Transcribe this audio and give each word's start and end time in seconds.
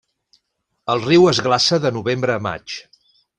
El 0.93 1.03
riu 1.03 1.27
es 1.33 1.41
glaça 1.49 1.79
de 1.85 1.93
novembre 1.99 2.39
a 2.39 2.43
maig. 2.47 2.79